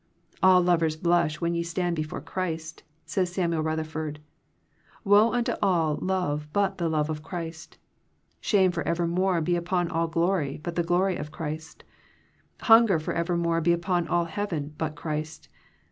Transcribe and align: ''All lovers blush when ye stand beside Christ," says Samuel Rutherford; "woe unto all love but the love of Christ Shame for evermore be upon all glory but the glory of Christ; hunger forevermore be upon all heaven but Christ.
''All 0.41 0.63
lovers 0.63 0.95
blush 0.97 1.39
when 1.39 1.53
ye 1.53 1.61
stand 1.61 1.95
beside 1.95 2.25
Christ," 2.25 2.81
says 3.05 3.31
Samuel 3.31 3.61
Rutherford; 3.61 4.19
"woe 5.03 5.31
unto 5.31 5.53
all 5.61 5.97
love 6.01 6.47
but 6.53 6.79
the 6.79 6.89
love 6.89 7.11
of 7.11 7.21
Christ 7.21 7.77
Shame 8.39 8.71
for 8.71 8.81
evermore 8.87 9.41
be 9.41 9.55
upon 9.55 9.89
all 9.89 10.07
glory 10.07 10.59
but 10.63 10.73
the 10.75 10.81
glory 10.81 11.17
of 11.17 11.29
Christ; 11.29 11.83
hunger 12.61 12.97
forevermore 12.97 13.61
be 13.61 13.73
upon 13.73 14.07
all 14.07 14.25
heaven 14.25 14.73
but 14.75 14.95
Christ. 14.95 15.49